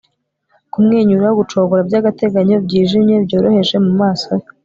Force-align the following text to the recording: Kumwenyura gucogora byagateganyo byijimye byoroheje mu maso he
Kumwenyura 0.71 1.27
gucogora 1.39 1.81
byagateganyo 1.89 2.55
byijimye 2.65 3.15
byoroheje 3.25 3.75
mu 3.85 3.91
maso 4.01 4.27
he 4.39 4.47